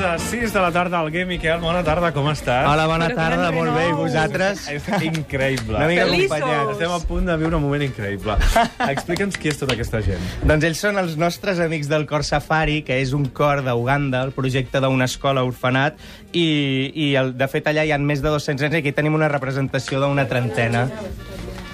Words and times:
De 0.00 0.18
sis 0.18 0.50
de 0.54 0.60
la 0.62 0.70
tarda 0.72 0.98
al 0.98 1.10
Game, 1.10 1.26
Miquel. 1.26 1.58
Bona 1.60 1.82
tarda, 1.84 2.08
com 2.16 2.24
estàs? 2.30 2.64
Hola, 2.64 2.86
bona 2.88 3.10
Però 3.10 3.18
tarda, 3.18 3.50
molt 3.52 3.74
bé. 3.74 3.82
I 3.90 3.96
vosaltres? 3.98 4.62
És 4.72 4.86
increïble. 5.04 5.74
Una 5.76 5.88
mica 5.90 6.06
Feliços. 6.06 6.32
acompanyats. 6.32 6.70
Estem 6.72 6.94
a 6.94 7.00
punt 7.04 7.28
de 7.28 7.36
viure 7.36 7.58
un 7.58 7.62
moment 7.66 7.84
increïble. 7.84 8.38
Explica'ns 8.94 9.36
qui 9.36 9.50
és 9.52 9.60
tota 9.60 9.76
aquesta 9.76 10.00
gent. 10.06 10.24
Doncs 10.48 10.64
ells 10.70 10.80
són 10.86 10.96
els 11.02 11.18
nostres 11.20 11.60
amics 11.60 11.90
del 11.92 12.06
Cor 12.08 12.24
Safari, 12.24 12.78
que 12.86 12.96
és 13.02 13.12
un 13.12 13.28
cor 13.28 13.60
d'Uganda, 13.66 14.22
el 14.24 14.32
projecte 14.32 14.80
d'una 14.80 15.04
escola 15.04 15.44
orfenat, 15.44 16.00
i, 16.32 16.48
i 16.96 17.12
el, 17.20 17.34
de 17.36 17.50
fet 17.52 17.68
allà 17.68 17.84
hi 17.84 17.92
ha 17.92 18.00
més 18.00 18.24
de 18.24 18.32
200 18.32 18.70
nens 18.70 18.78
i 18.78 18.80
aquí 18.80 18.96
tenim 18.96 19.20
una 19.20 19.28
representació 19.28 20.00
d'una 20.00 20.24
trentena. 20.32 20.86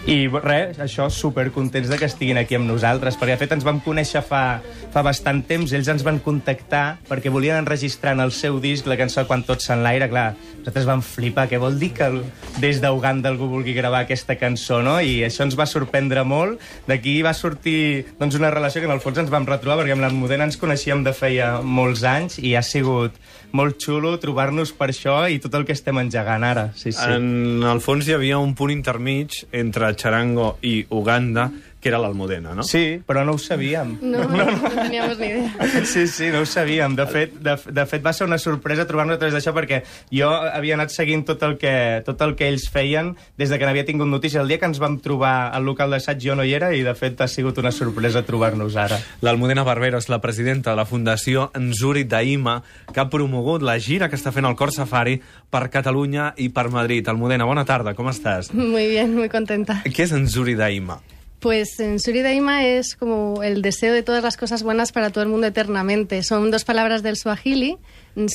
I 0.06 0.28
res, 0.30 0.77
això, 0.78 1.09
super 1.10 1.48
contents 1.51 1.88
de 1.91 1.96
que 1.98 2.06
estiguin 2.06 2.38
aquí 2.38 2.55
amb 2.55 2.69
nosaltres, 2.70 3.16
perquè 3.19 3.34
de 3.34 3.41
fet 3.41 3.55
ens 3.56 3.65
vam 3.66 3.80
conèixer 3.83 4.20
fa, 4.23 4.60
fa 4.95 5.02
bastant 5.02 5.41
temps, 5.48 5.73
ells 5.74 5.88
ens 5.91 6.05
van 6.06 6.20
contactar 6.23 7.01
perquè 7.09 7.32
volien 7.34 7.59
enregistrar 7.59 8.12
en 8.15 8.23
el 8.23 8.30
seu 8.30 8.60
disc 8.62 8.87
la 8.87 8.95
cançó 9.01 9.24
Quan 9.27 9.42
tots 9.42 9.66
s'enlaire, 9.66 10.06
clar, 10.06 10.29
nosaltres 10.60 10.87
vam 10.87 11.02
flipar, 11.02 11.48
què 11.51 11.59
vol 11.59 11.74
dir 11.80 11.91
que 11.96 12.06
el, 12.06 12.20
des 12.62 12.79
d'Uganda 12.79 13.32
algú 13.32 13.48
vulgui 13.51 13.74
gravar 13.74 14.05
aquesta 14.05 14.37
cançó, 14.38 14.79
no? 14.79 15.01
I 15.02 15.24
això 15.27 15.42
ens 15.42 15.59
va 15.59 15.66
sorprendre 15.66 16.23
molt, 16.23 16.62
d'aquí 16.87 17.16
va 17.27 17.34
sortir 17.34 18.07
doncs, 18.20 18.38
una 18.38 18.52
relació 18.54 18.84
que 18.84 18.87
en 18.87 18.95
el 18.95 19.02
fons 19.02 19.18
ens 19.24 19.34
vam 19.34 19.51
retrobar, 19.51 19.80
perquè 19.82 19.98
amb 19.98 20.07
l'Almudena 20.07 20.46
ens 20.46 20.60
coneixíem 20.62 21.02
de 21.02 21.16
feia 21.18 21.57
molts 21.66 22.07
anys 22.07 22.38
i 22.38 22.54
ha 22.54 22.63
sigut 22.63 23.18
molt 23.52 23.78
xulo 23.82 24.14
trobar-nos 24.22 24.72
per 24.76 24.90
això 24.92 25.18
i 25.30 25.38
tot 25.42 25.54
el 25.58 25.66
que 25.68 25.74
estem 25.76 25.98
engegant 26.00 26.44
ara, 26.46 26.70
sí, 26.74 26.92
sí. 26.92 27.06
En 27.06 27.64
el 27.66 27.82
fons 27.84 28.08
hi 28.08 28.16
havia 28.16 28.40
un 28.42 28.54
punt 28.58 28.72
intermig 28.74 29.44
entre 29.52 29.92
Charango 29.94 30.56
i 30.66 30.80
Uganda, 30.90 31.50
que 31.87 31.92
era 31.92 32.01
l'Almudena, 32.02 32.51
no? 32.59 32.65
Sí, 32.66 32.98
però 33.06 33.23
no 33.23 33.37
ho 33.37 33.38
sabíem. 33.38 33.92
No, 34.02 34.24
no, 34.26 34.45
no 34.51 34.70
teníamos 34.74 35.18
ni 35.20 35.26
idea. 35.26 35.84
Sí, 35.87 36.09
sí, 36.10 36.30
no 36.34 36.40
ho 36.40 36.46
sabíem. 36.46 36.96
De 36.98 37.06
fet, 37.06 37.37
de, 37.38 37.54
de 37.70 37.84
fet 37.87 38.02
va 38.02 38.12
ser 38.12 38.26
una 38.26 38.40
sorpresa 38.42 38.88
trobar-nos 38.90 39.15
a 39.15 39.20
través 39.20 39.37
d'això 39.37 39.54
perquè 39.54 39.84
jo 40.10 40.26
havia 40.26 40.74
anat 40.74 40.90
seguint 40.90 41.23
tot 41.29 41.45
el, 41.46 41.54
que, 41.60 42.02
tot 42.07 42.24
el 42.26 42.34
que 42.34 42.48
ells 42.51 42.66
feien 42.74 43.12
des 43.38 43.52
de 43.52 43.60
que 43.60 43.68
n'havia 43.68 43.87
tingut 43.87 44.10
notícia. 44.10 44.42
El 44.42 44.51
dia 44.51 44.59
que 44.59 44.66
ens 44.66 44.82
vam 44.82 44.98
trobar 44.98 45.52
al 45.54 45.62
local 45.68 45.95
d'assaig 45.95 46.18
jo 46.26 46.34
no 46.34 46.42
hi 46.42 46.57
era 46.59 46.73
i, 46.74 46.82
de 46.82 46.96
fet, 46.98 47.23
ha 47.23 47.30
sigut 47.30 47.62
una 47.62 47.70
sorpresa 47.70 48.24
trobar-nos 48.26 48.74
ara. 48.74 48.98
L'Almudena 49.23 49.62
Barbero 49.62 50.02
és 50.02 50.10
la 50.10 50.18
presidenta 50.24 50.74
de 50.74 50.80
la 50.82 50.88
Fundació 50.90 51.52
Nzuri 51.54 52.02
Daima, 52.10 52.59
que 52.90 53.04
ha 53.04 53.09
promogut 53.12 53.62
la 53.62 53.79
gira 53.79 54.10
que 54.10 54.18
està 54.18 54.34
fent 54.34 54.51
el 54.51 54.59
Cor 54.59 54.74
Safari 54.74 55.20
per 55.54 55.68
Catalunya 55.70 56.32
i 56.42 56.51
per 56.51 56.66
Madrid. 56.74 57.07
Almudena, 57.07 57.46
bona 57.46 57.62
tarda, 57.64 57.95
com 57.95 58.10
estàs? 58.10 58.51
Muy 58.51 58.88
bien, 58.90 59.14
muy 59.14 59.30
contenta. 59.30 59.84
Què 59.87 60.10
és 60.10 60.16
Nzuri 60.16 60.59
Daima? 60.59 60.98
Pues 61.46 61.78
en 61.78 62.00
Suri 62.00 62.22
Daima 62.22 62.64
es 62.64 62.96
como 62.96 63.44
el 63.44 63.62
deseo 63.62 63.94
de 63.94 64.02
todas 64.02 64.25
las 64.25 64.36
cosas 64.36 64.64
buenas 64.64 64.91
para 64.91 65.10
todo 65.10 65.22
el 65.22 65.30
mundo 65.30 65.47
eternamente. 65.47 66.25
Son 66.25 66.50
dos 66.50 66.64
palabras 66.64 67.04
del 67.04 67.16
Swahili. 67.16 67.78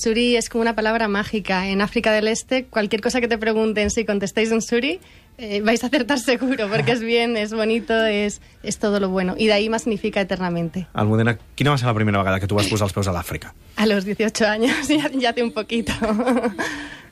Suri 0.01 0.37
es 0.37 0.47
como 0.47 0.61
una 0.61 0.75
palabra 0.75 1.09
mágica. 1.09 1.67
En 1.67 1.81
África 1.81 2.13
del 2.13 2.29
Este, 2.29 2.63
cualquier 2.67 3.01
cosa 3.01 3.19
que 3.19 3.27
te 3.27 3.37
pregunten, 3.37 3.89
si 3.89 4.05
contestáis 4.05 4.49
en 4.53 4.61
Suri, 4.61 5.01
eh, 5.37 5.59
vais 5.59 5.83
a 5.83 5.87
acertar 5.87 6.19
seguro, 6.19 6.69
porque 6.69 6.93
es 6.93 7.01
bien, 7.01 7.35
es 7.35 7.53
bonito, 7.53 7.93
es, 8.05 8.39
es 8.63 8.79
todo 8.79 9.01
lo 9.01 9.09
bueno. 9.09 9.35
Y 9.37 9.47
Daima 9.47 9.77
significa 9.79 10.21
eternamente. 10.21 10.87
Almudena, 10.93 11.37
quina 11.55 11.71
va 11.71 11.77
ser 11.77 11.87
la 11.87 11.93
primera 11.93 12.17
vegada 12.19 12.39
que 12.39 12.47
tu 12.47 12.55
vas 12.55 12.69
posar 12.71 12.87
els 12.87 12.93
peus 12.93 13.09
a 13.09 13.11
l'Àfrica? 13.11 13.51
A 13.75 13.87
los 13.87 14.05
18 14.05 14.47
años, 14.47 14.87
ya, 14.87 15.11
ya 15.11 15.31
hace 15.31 15.43
un 15.43 15.51
poquito. 15.51 15.91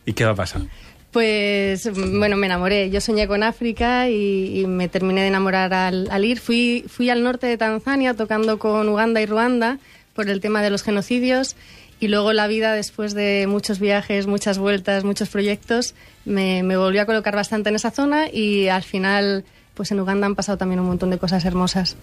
I 0.08 0.16
què 0.16 0.26
va 0.26 0.34
passar? 0.34 0.64
Pues 1.12 1.90
bueno, 1.92 2.38
me 2.38 2.46
enamoré. 2.46 2.90
Yo 2.90 3.02
soñé 3.02 3.28
con 3.28 3.44
África 3.44 4.10
y, 4.10 4.62
y 4.62 4.68
me 4.68 4.88
terminé 4.88 5.22
de 5.22 5.28
enamorar 5.28 5.74
al, 5.74 6.08
al 6.12 6.26
ir. 6.26 6.40
Fui, 6.40 6.86
fui 6.88 7.10
al 7.10 7.24
norte 7.24 7.48
de 7.48 7.58
Tanzania 7.58 8.14
tocando 8.14 8.60
con 8.60 8.88
Uganda 8.90 9.22
y 9.22 9.26
Ruanda 9.26 9.80
por 10.14 10.30
el 10.30 10.40
tema 10.40 10.62
de 10.62 10.70
los 10.70 10.84
genocidios 10.84 11.56
y 12.00 12.08
luego 12.08 12.34
la 12.34 12.48
vida, 12.48 12.74
después 12.74 13.14
de 13.14 13.46
muchos 13.48 13.80
viajes, 13.80 14.28
muchas 14.28 14.58
vueltas, 14.58 15.04
muchos 15.04 15.30
proyectos, 15.30 15.96
me, 16.26 16.64
me 16.64 16.78
volvió 16.78 17.02
a 17.02 17.06
colocar 17.06 17.36
bastante 17.36 17.70
en 17.70 17.76
esa 17.76 17.92
zona 17.92 18.30
y 18.32 18.70
al 18.70 18.84
final, 18.84 19.44
pues 19.74 19.92
en 19.92 20.00
Uganda 20.00 20.26
han 20.26 20.36
pasado 20.36 20.58
también 20.58 20.80
un 20.80 20.88
montón 20.88 21.10
de 21.10 21.18
cosas 21.18 21.44
hermosas, 21.44 21.98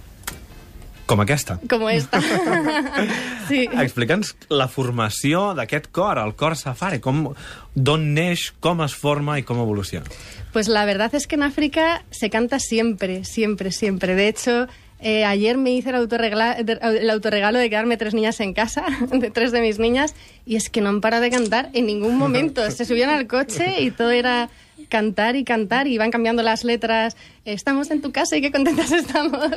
Com 1.06 1.20
aquesta. 1.22 1.60
como 1.70 1.88
esta. 1.88 2.20
sí. 3.48 3.68
Explica'ns 3.70 4.34
la 4.50 4.66
formació 4.68 5.52
d'aquest 5.54 5.86
cor, 5.94 6.18
el 6.18 6.34
cor 6.34 6.56
safari, 6.58 6.98
com, 7.00 7.28
d'on 7.74 8.08
neix, 8.16 8.48
com 8.60 8.82
es 8.82 8.94
forma 8.98 9.38
i 9.38 9.44
com 9.46 9.60
evoluciona. 9.62 10.06
Pues 10.52 10.68
la 10.68 10.84
verdad 10.84 11.14
es 11.14 11.26
que 11.26 11.36
en 11.36 11.44
África 11.44 12.04
se 12.10 12.30
canta 12.30 12.58
siempre, 12.58 13.24
siempre, 13.24 13.70
siempre. 13.70 14.14
De 14.16 14.26
hecho, 14.28 14.66
eh, 14.98 15.24
ayer 15.24 15.58
me 15.58 15.70
hice 15.72 15.90
el, 15.90 15.96
autorregla- 15.96 16.56
el 16.58 17.10
autorregalo 17.10 17.58
de 17.58 17.68
quedarme 17.70 17.96
tres 17.96 18.14
niñas 18.14 18.40
en 18.40 18.52
casa, 18.54 18.84
de 19.12 19.30
tres 19.30 19.52
de 19.52 19.60
mis 19.60 19.78
niñas, 19.78 20.14
y 20.44 20.56
es 20.56 20.70
que 20.70 20.80
no 20.80 20.88
han 20.88 21.00
parado 21.00 21.22
de 21.22 21.30
cantar 21.30 21.70
en 21.72 21.86
ningún 21.86 22.16
momento. 22.18 22.68
Se 22.70 22.84
subían 22.84 23.10
al 23.10 23.26
coche 23.26 23.80
y 23.80 23.90
todo 23.90 24.10
era 24.10 24.48
cantar 24.88 25.36
y 25.36 25.44
cantar, 25.44 25.86
y 25.86 25.94
iban 25.94 26.10
cambiando 26.10 26.42
las 26.42 26.64
letras. 26.64 27.16
Estamos 27.44 27.90
en 27.90 28.02
tu 28.02 28.12
casa 28.12 28.36
y 28.36 28.40
qué 28.40 28.50
contentas 28.52 28.92
estamos. 28.92 29.50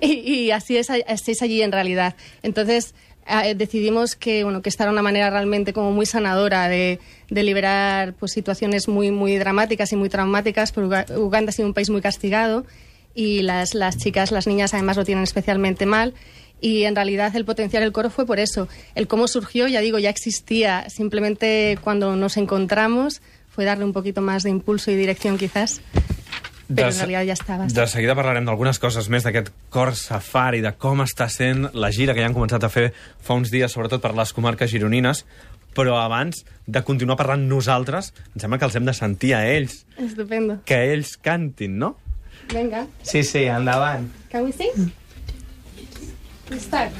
Y, 0.00 0.50
así, 0.50 0.76
es, 0.76 0.90
allí 1.42 1.62
en 1.62 1.72
realidad. 1.72 2.14
Entonces, 2.42 2.94
eh, 3.26 3.54
decidimos 3.54 4.16
que 4.16 4.44
bueno 4.44 4.60
que 4.60 4.68
esta 4.68 4.84
era 4.84 4.92
una 4.92 5.00
manera 5.02 5.30
realmente 5.30 5.72
como 5.72 5.92
muy 5.92 6.04
sanadora 6.04 6.68
de, 6.68 7.00
de 7.30 7.42
liberar 7.42 8.12
pues 8.12 8.32
situaciones 8.32 8.86
muy 8.86 9.10
muy 9.10 9.36
dramáticas 9.38 9.90
y 9.92 9.96
muy 9.96 10.10
traumáticas 10.10 10.72
porque 10.72 10.88
Uga- 10.88 11.18
Uganda 11.18 11.48
ha 11.48 11.52
sido 11.52 11.66
un 11.66 11.72
país 11.72 11.88
muy 11.88 12.02
castigado 12.02 12.66
y 13.14 13.40
las, 13.40 13.72
las 13.74 13.96
chicas 13.96 14.30
las 14.30 14.46
niñas 14.46 14.74
además 14.74 14.98
lo 14.98 15.06
tienen 15.06 15.24
especialmente 15.24 15.86
mal 15.86 16.12
y 16.60 16.84
en 16.84 16.94
realidad 16.94 17.34
el 17.34 17.46
potenciar 17.46 17.82
el 17.82 17.92
coro 17.92 18.10
fue 18.10 18.26
por 18.26 18.38
eso 18.38 18.68
el 18.94 19.06
cómo 19.08 19.26
surgió 19.26 19.68
ya 19.68 19.80
digo 19.80 19.98
ya 19.98 20.10
existía 20.10 20.86
simplemente 20.90 21.78
cuando 21.82 22.16
nos 22.16 22.36
encontramos 22.36 23.22
fue 23.54 23.64
darle 23.64 23.84
un 23.84 23.92
poquito 23.92 24.20
más 24.20 24.42
de 24.42 24.50
impulso 24.50 24.90
y 24.90 24.96
dirección 24.96 25.38
quizás 25.38 25.80
però 26.66 26.88
en 26.88 26.96
realitat 26.96 27.26
ja 27.28 27.32
estava. 27.36 27.66
De 27.68 27.86
seguida 27.86 28.14
parlarem 28.16 28.46
d'algunes 28.48 28.78
coses 28.80 29.10
més 29.12 29.22
d'aquest 29.22 29.50
cor 29.70 29.92
safari, 29.94 30.62
de 30.64 30.72
com 30.80 31.02
està 31.04 31.26
sent 31.28 31.66
la 31.76 31.90
gira 31.92 32.14
que 32.16 32.22
ja 32.24 32.26
han 32.30 32.34
començat 32.34 32.64
a 32.64 32.70
fer 32.72 32.86
fa 33.20 33.36
uns 33.36 33.50
dies, 33.52 33.70
sobretot 33.70 34.00
per 34.00 34.14
les 34.16 34.32
comarques 34.32 34.72
gironines, 34.72 35.26
però 35.76 35.98
abans 36.00 36.40
de 36.66 36.82
continuar 36.82 37.18
parlant 37.20 37.44
nosaltres, 37.50 38.14
em 38.32 38.40
sembla 38.40 38.58
que 38.58 38.64
els 38.64 38.76
hem 38.80 38.88
de 38.88 38.94
sentir 38.96 39.34
a 39.36 39.44
ells, 39.46 39.84
Estupendo. 39.98 40.62
que 40.64 40.80
ells 40.94 41.18
cantin, 41.20 41.76
no? 41.78 41.98
Venga, 42.52 42.86
Sí, 43.02 43.22
sí, 43.22 43.44
endavant. 43.44 44.08
can 44.32 44.44
we 44.48 44.52
sing? 44.52 44.90
Start. 46.58 46.92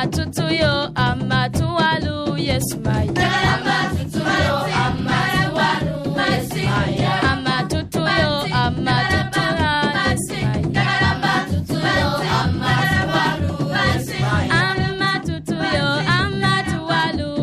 Dama 0.00 0.12
tutu 0.16 0.48
yo, 0.48 0.88
ama 0.94 1.50
tuwalu, 1.52 2.38
yes 2.40 2.64
my. 2.84 3.04
Dama 3.12 3.76
tutu 3.92 4.18
yo, 4.18 4.56
ama 4.72 5.18
tuwalu, 5.44 6.16
yes 6.24 6.48
my. 6.56 6.96
Ama 7.28 7.56
tutu 7.68 8.00
yo, 8.00 8.32
ama 8.48 8.96
tutuwa, 9.04 9.60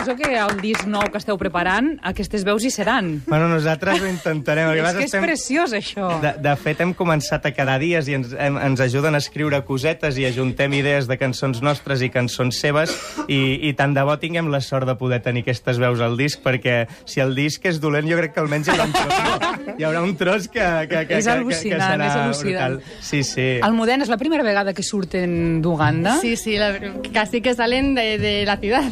suposo 0.06 0.17
que 0.17 0.37
el 0.38 0.61
disc 0.62 0.87
nou 0.87 1.03
que 1.11 1.19
esteu 1.19 1.37
preparant, 1.38 1.97
aquestes 2.06 2.44
veus 2.47 2.64
hi 2.64 2.70
seran. 2.70 3.23
Bueno, 3.26 3.49
nosaltres 3.50 4.00
ho 4.03 4.06
intentarem. 4.06 4.70
El 4.70 4.79
És 4.79 4.93
que 4.93 4.99
és 5.05 5.05
estem- 5.11 5.25
preciós, 5.25 5.73
això. 5.73 6.20
De, 6.23 6.32
de 6.43 6.55
fet, 6.56 6.81
hem 6.81 6.93
començat 6.94 7.44
a 7.47 7.53
quedar 7.53 7.79
dies 7.81 8.06
i 8.08 8.14
ens, 8.14 8.32
hem, 8.38 8.56
ens 8.58 8.81
ajuden 8.81 9.14
a 9.14 9.19
escriure 9.19 9.58
cosetes 9.67 10.19
i 10.19 10.26
ajuntem 10.26 10.73
idees 10.79 11.06
de 11.08 11.17
cançons 11.19 11.61
nostres 11.62 12.03
i 12.03 12.11
cançons 12.11 12.56
seves 12.61 12.93
i, 13.29 13.69
i 13.69 13.73
tant 13.75 13.94
de 13.97 14.03
bo 14.06 14.17
tinguem 14.19 14.49
la 14.53 14.61
sort 14.61 14.87
de 14.87 14.94
poder 14.97 15.20
tenir 15.25 15.43
aquestes 15.43 15.79
veus 15.82 16.00
al 16.00 16.17
disc 16.17 16.41
perquè 16.44 16.87
si 17.05 17.20
el 17.20 17.35
disc 17.35 17.64
és 17.67 17.81
dolent 17.81 18.06
jo 18.08 18.17
crec 18.19 18.35
que 18.35 18.41
almenys 18.41 18.69
hi 18.69 18.76
haurà 18.76 18.87
un 18.87 18.93
tros, 18.93 19.75
hi 19.79 19.85
haurà 19.85 20.03
un 20.03 20.14
tros 20.17 20.49
que, 20.49 20.61
que, 20.88 21.03
que, 21.08 21.19
És 21.19 21.26
que, 21.26 21.37
que, 21.49 21.58
serà 21.81 22.06
és 22.06 22.17
al·lucinant. 22.17 22.76
brutal. 22.79 22.79
Sí, 23.00 23.23
sí. 23.25 23.47
Almudena, 23.62 24.05
és 24.06 24.11
la 24.12 24.19
primera 24.19 24.44
vegada 24.47 24.73
que 24.75 24.82
surten 24.82 25.61
d'Uganda? 25.62 26.17
Sí, 26.20 26.37
sí, 26.37 26.56
la- 26.56 26.76
casi 27.12 27.41
que 27.41 27.55
salen 27.55 27.94
de, 27.94 28.19
de 28.19 28.35
la 28.47 28.56
ciudad. 28.58 28.85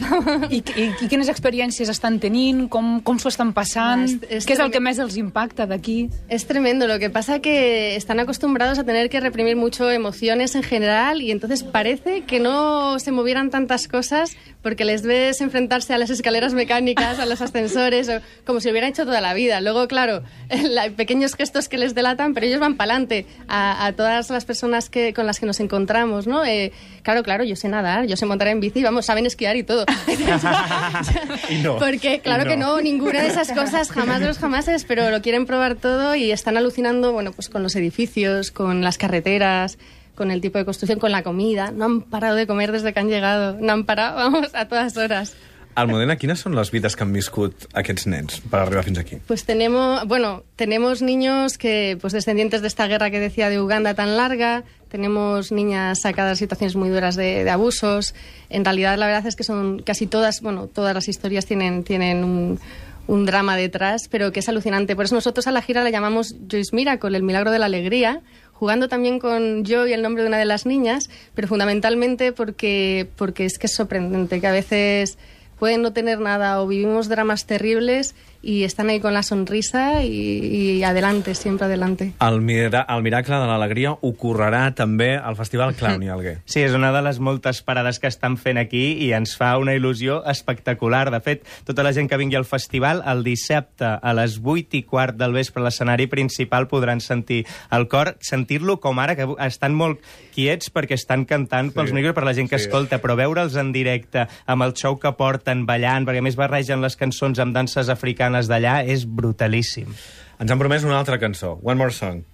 I, 0.51 0.63
i, 0.77 0.91
I 1.05 1.09
quines 1.09 1.29
experiències 1.29 1.89
estan 1.93 2.19
tenint? 2.19 2.65
Com, 2.73 3.01
com 3.05 3.19
s'ho 3.21 3.29
estan 3.29 3.53
passant? 3.53 4.01
Ah, 4.01 4.05
és- 4.05 4.19
és 4.31 4.47
Què 4.49 4.55
és 4.55 4.61
el 4.65 4.71
que 4.73 4.81
més 4.81 4.99
els 4.99 5.17
impacta 5.21 5.67
d'aquí? 5.67 6.09
Es 6.29 6.47
tremendo, 6.47 6.87
lo 6.87 6.99
que 6.99 7.11
pasa 7.11 7.41
que 7.41 7.95
están 7.97 8.21
acostumbrados 8.21 8.79
a 8.79 8.85
tener 8.85 9.11
que 9.11 9.21
reprimir 9.21 9.57
mucho 9.57 9.91
emociones 9.91 10.55
en 10.55 10.63
general 10.63 11.21
y 11.21 11.31
entonces 11.31 11.63
parece 11.63 12.23
que 12.23 12.41
no 12.41 12.99
se 12.99 13.13
movieran 13.13 13.51
tantas 13.51 13.87
cosas 13.89 14.37
porque 14.63 14.85
les 14.87 15.03
ves 15.03 15.43
enfrentarse 15.43 15.93
a 15.93 15.99
las 15.99 16.09
escaleras 16.09 16.55
mecánicas, 16.55 17.19
a 17.19 17.27
los 17.27 17.43
ascensores, 17.43 18.09
o 18.09 18.21
como 18.47 18.61
si 18.61 18.69
lo 18.69 18.73
hubieran 18.73 18.91
hecho 18.91 19.05
toda 19.05 19.21
la 19.21 19.35
vida. 19.35 19.61
Luego, 19.61 19.87
claro, 19.89 20.23
la- 20.71 20.89
pequeños 20.91 21.35
gestos 21.35 21.69
que 21.69 21.77
les 21.77 21.95
delatan, 21.95 22.33
pero 22.33 22.47
ellos 22.47 22.61
van 22.61 22.77
para 22.77 22.93
adelante 22.95 23.27
a, 23.47 23.85
a 23.87 23.93
todas 23.93 24.31
las 24.31 24.45
personas 24.47 24.89
que, 24.89 25.13
con 25.13 25.27
las 25.27 25.39
que 25.39 25.45
nos 25.47 25.61
encontramos, 25.61 26.27
¿no? 26.27 26.45
Eh, 26.47 26.73
claro, 27.03 27.23
claro, 27.23 27.45
yo 27.45 27.57
sé 27.57 27.69
nadar, 27.69 28.07
yo 28.07 28.17
sé 28.17 28.25
montar 28.25 28.49
en 28.49 28.61
bici, 28.61 28.83
vamos, 28.83 29.05
saben 29.05 29.27
esquiar 29.27 29.57
y 29.57 29.65
todo. 29.65 29.85
Y 31.51 31.57
no. 31.63 31.79
Porque 31.79 32.21
claro 32.21 32.45
Y 32.45 32.49
que 32.49 32.57
no. 32.57 32.77
no, 32.77 32.81
ninguna 32.81 33.23
de 33.23 33.29
esas 33.29 33.53
cosas 33.53 33.91
jamás 33.91 34.21
de 34.21 34.27
los 34.27 34.39
jamases, 34.39 34.85
pero 34.85 35.11
lo 35.11 35.21
quieren 35.23 35.47
probar 35.47 35.75
todo 35.77 36.15
y 36.15 36.31
están 36.33 36.57
alucinando, 36.57 37.13
bueno, 37.13 37.33
pues 37.33 37.49
con 37.49 37.63
los 37.63 37.77
edificios, 37.77 38.51
con 38.51 38.83
las 38.83 38.99
carreteras, 38.99 39.79
con 40.15 40.31
el 40.31 40.41
tipo 40.41 40.59
de 40.59 40.65
construcción, 40.65 40.99
con 40.99 41.13
la 41.13 41.23
comida. 41.23 41.71
No 41.73 41.85
han 41.85 42.01
parado 42.03 42.37
de 42.37 42.47
comer 42.47 42.73
desde 42.73 42.93
que 42.93 43.01
han 43.01 43.09
llegado. 43.09 43.57
No 43.61 43.73
han 43.73 43.85
parado, 43.85 44.17
vamos, 44.31 44.51
a 44.55 44.67
todas 44.69 44.97
horas. 44.97 45.35
Almudena, 45.75 46.15
quines 46.15 46.39
són 46.39 46.55
les 46.55 46.69
vides 46.71 46.95
que 46.95 47.03
han 47.03 47.11
viscut 47.11 47.65
aquests 47.75 48.05
nens 48.07 48.37
per 48.47 48.61
arribar 48.61 48.85
fins 48.87 49.01
aquí? 49.01 49.17
Pues 49.27 49.43
tenemos, 49.43 50.07
bueno, 50.07 50.45
tenemos 50.55 51.03
niños 51.03 51.59
que, 51.59 51.99
pues 52.01 52.13
descendientes 52.13 52.63
de 52.63 52.69
esta 52.69 52.87
guerra 52.87 53.11
que 53.11 53.19
decía 53.19 53.51
de 53.51 53.59
Uganda 53.61 53.93
tan 53.95 54.17
larga, 54.17 54.63
tenemos 54.95 55.51
niñas 55.51 56.03
sacadas 56.03 56.39
de 56.39 56.45
situaciones 56.45 56.77
muy 56.77 56.89
duras 56.89 57.17
de, 57.17 57.43
de 57.43 57.51
abusos. 57.51 58.15
En 58.49 58.65
realidad, 58.65 58.97
la 58.97 59.07
verdad 59.07 59.27
es 59.27 59.35
que 59.35 59.43
son 59.43 59.83
casi 59.83 60.07
todas, 60.07 60.41
bueno, 60.41 60.69
todas 60.69 60.95
las 60.95 61.09
historias 61.09 61.47
tienen, 61.47 61.83
tienen 61.83 62.23
un, 62.23 62.61
un 63.09 63.27
drama 63.27 63.57
detrás, 63.57 64.07
pero 64.09 64.31
que 64.31 64.39
es 64.39 64.49
alucinante. 64.49 64.95
Por 64.95 65.07
eso 65.07 65.17
nosotros 65.17 65.49
a 65.49 65.51
la 65.51 65.63
gira 65.63 65.83
la 65.83 65.91
llamamos 65.91 66.37
Joyce 66.49 66.77
Miracle, 66.77 67.17
el 67.17 67.25
milagro 67.25 67.51
de 67.51 67.59
la 67.59 67.67
alegría, 67.67 68.21
jugando 68.53 68.87
también 68.87 69.19
con 69.19 69.65
yo 69.65 69.85
y 69.85 69.93
el 69.93 70.01
nombre 70.01 70.23
de 70.23 70.29
una 70.29 70.39
de 70.39 70.45
las 70.45 70.65
niñas, 70.65 71.11
pero 71.35 71.49
fundamentalmente 71.49 72.31
porque, 72.31 73.09
porque 73.17 73.47
es 73.47 73.59
que 73.59 73.67
es 73.67 73.75
sorprendente 73.75 74.41
que 74.41 74.47
a 74.47 74.53
veces 74.53 75.19
pueden 75.59 75.83
no 75.83 75.93
tener 75.93 76.21
nada 76.21 76.63
o 76.63 76.69
vivimos 76.69 77.09
dramas 77.09 77.47
terribles 77.47 78.15
y 78.45 78.65
están 78.65 78.91
ahí 78.91 79.01
con 79.01 79.15
la 79.15 79.23
sonrisa 79.23 80.03
y, 80.05 80.79
y 80.79 80.85
adelante, 80.85 81.35
siempre 81.35 81.67
adelante. 81.67 82.13
El, 82.21 82.41
mira, 82.41 82.87
el 82.89 83.03
miracle 83.03 83.39
de 83.41 83.49
l'alegria 83.49 83.95
ocorrerà 84.05 84.69
també 84.77 85.15
al 85.17 85.37
Festival 85.39 85.75
Clown 85.79 86.05
i 86.05 86.11
Alguer. 86.13 86.37
Sí, 86.45 86.61
és 86.65 86.75
una 86.77 86.93
de 86.95 87.01
les 87.07 87.21
moltes 87.25 87.63
parades 87.65 87.99
que 88.03 88.11
estan 88.11 88.37
fent 88.41 88.61
aquí 88.61 88.85
i 89.07 89.13
ens 89.17 89.35
fa 89.41 89.55
una 89.59 89.75
il·lusió 89.77 90.21
espectacular. 90.31 91.09
De 91.15 91.21
fet, 91.25 91.45
tota 91.65 91.87
la 91.87 91.95
gent 91.97 92.11
que 92.11 92.19
vingui 92.21 92.37
al 92.39 92.49
festival, 92.49 93.03
el 93.09 93.25
dissabte 93.25 93.97
a 93.97 94.15
les 94.17 94.37
8 94.43 94.79
i 94.81 94.85
quart 94.85 95.17
del 95.19 95.35
vespre 95.37 95.63
a 95.63 95.69
l'escenari 95.69 96.07
principal 96.11 96.69
podran 96.69 97.01
sentir 97.01 97.45
el 97.73 97.89
cor, 97.89 98.15
sentir-lo 98.21 98.79
com 98.81 99.01
ara, 99.01 99.17
que 99.17 99.29
estan 99.47 99.75
molt 99.79 100.03
quiets 100.35 100.71
perquè 100.75 100.99
estan 100.99 101.25
cantant 101.31 101.71
sí, 101.71 101.77
pels 101.79 101.95
micros 101.95 102.17
per 102.17 102.27
la 102.27 102.35
gent 102.37 102.51
que 102.51 102.59
sí. 102.59 102.67
escolta, 102.67 103.01
però 103.03 103.17
veure'ls 103.19 103.57
en 103.61 103.73
directe 103.75 104.27
amb 104.51 104.67
el 104.67 104.75
show 104.77 104.99
que 105.01 105.15
porten, 105.17 105.65
ballant, 105.69 106.07
perquè 106.07 106.21
a 106.21 106.27
més 106.27 106.39
barregen 106.39 106.83
les 106.85 106.99
cançons 107.01 107.41
amb 107.41 107.55
danses 107.55 107.89
africanes 107.93 108.34
d'allà, 108.51 108.83
és 108.85 109.07
brutalíssim. 109.07 109.95
Ens 110.43 110.51
han 110.51 110.59
promès 110.59 110.85
una 110.85 110.99
altra 110.99 111.19
cançó, 111.23 111.61
One 111.63 111.79
More 111.79 111.93
Song. 111.95 112.25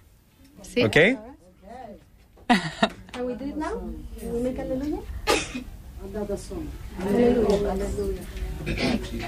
¿Sí? 0.62 0.84
Ok? 0.84 0.96
Can 3.12 3.26
we 3.26 3.34
do 3.34 3.44
it 3.46 3.56
now? 3.56 3.76
Can 4.18 4.32
we 4.32 4.40
make 4.42 4.58
hallelujah? 4.58 5.02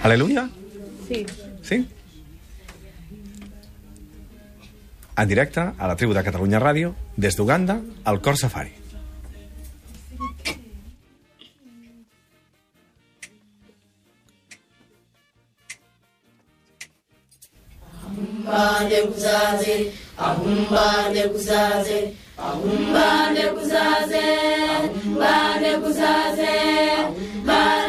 Aleluia? 0.03 0.51
Sí. 1.09 1.27
Sí? 1.63 1.89
En 5.17 5.29
directe, 5.29 5.61
a 5.61 5.87
la 5.87 5.97
tribu 5.97 6.15
de 6.15 6.25
Catalunya 6.25 6.59
Ràdio, 6.59 6.95
des 7.17 7.37
d'Uganda, 7.37 7.81
al 8.05 8.23
Cor 8.25 8.39
Safari. 8.41 8.82
ahumbane 18.63 18.99
kuzaze 19.11 19.75
ahumbane 20.27 21.23
kuzaze 21.33 21.99
ahumbane 22.49 23.43
kuzaze 23.55 24.25
ahumbane 24.75 25.71
kuzaze 25.83 26.53
ahumbane 26.99 27.82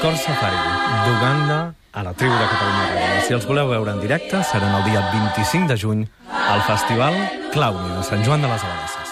Cor 0.00 0.14
Safari 0.16 0.56
d'Uganda 1.04 1.74
a 1.92 2.02
la 2.04 2.12
tribu 2.14 2.34
de 2.38 2.46
Catalunya 2.46 2.86
Ràdio. 2.92 3.24
Si 3.26 3.34
els 3.34 3.46
voleu 3.50 3.66
veure 3.72 3.96
en 3.96 4.00
directe, 4.04 4.44
seran 4.46 4.76
el 4.78 4.86
dia 4.86 5.02
25 5.10 5.66
de 5.72 5.76
juny 5.82 6.06
al 6.54 6.62
Festival 6.70 7.18
Claudi 7.50 7.90
de 7.96 8.06
Sant 8.06 8.22
Joan 8.22 8.46
de 8.46 8.52
les 8.52 8.62
Abadesses. 8.62 9.07